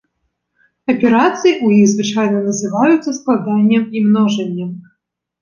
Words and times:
Аперацыі 0.93 1.51
ў 1.65 1.67
іх 1.81 1.85
звычайна 1.93 2.39
называюцца 2.47 3.09
складаннем 3.19 3.87
і 4.01 4.05
множаннем. 4.09 4.75